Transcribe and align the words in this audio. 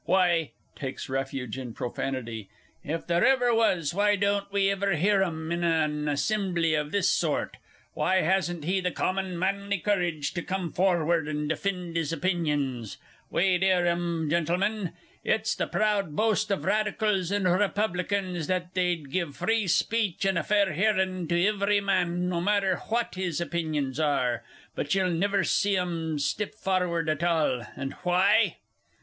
why 0.05 0.49
(takes 0.75 1.07
refuge 1.09 1.59
in 1.59 1.71
profanity). 1.75 2.49
If 2.83 3.05
there 3.05 3.21
was 3.53 3.93
why 3.93 4.15
don't 4.15 4.51
we 4.51 4.71
iver 4.71 4.95
hear 4.95 5.21
'um 5.23 5.51
in 5.51 5.63
an 5.63 6.07
assimbly 6.07 6.73
of 6.73 6.91
this 6.91 7.07
sort? 7.07 7.57
Why 7.93 8.21
hasn't 8.21 8.63
he 8.63 8.79
the 8.81 8.89
common 8.89 9.37
manly 9.37 9.77
courage 9.77 10.33
to 10.33 10.41
come 10.41 10.71
forward 10.71 11.27
and 11.27 11.47
defind 11.51 11.95
his 11.97 12.11
opinions? 12.11 12.97
We'd 13.29 13.61
hear 13.61 13.87
'um, 13.87 14.27
Gintlemen. 14.27 14.93
It's 15.23 15.53
the 15.53 15.67
proud 15.67 16.15
boast 16.15 16.49
of 16.49 16.65
Radicals 16.65 17.29
and 17.29 17.45
Republikins 17.45 18.47
that 18.47 18.73
they'd 18.73 19.11
give 19.11 19.37
free 19.37 19.67
speech 19.67 20.25
and 20.25 20.35
a 20.35 20.41
fair 20.41 20.73
hearin' 20.73 21.27
to 21.27 21.47
ivery 21.47 21.79
man, 21.79 22.27
no 22.27 22.41
matter 22.41 22.75
hwhat 22.85 23.13
his 23.13 23.39
opinions 23.39 23.99
are, 23.99 24.43
but 24.73 24.95
ye'll 24.95 25.11
niver 25.11 25.43
see 25.43 25.77
'um 25.77 26.17
stip 26.17 26.55
farward 26.55 27.07
at 27.07 27.21
ahl 27.21 27.63
and 27.75 27.93
hwhy? 27.97 28.55